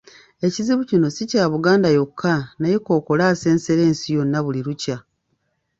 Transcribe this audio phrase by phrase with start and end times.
[0.45, 4.97] Ekizibu kino si kya Buganda yokka naye kkookolo asensera ensi yonna buli lukya.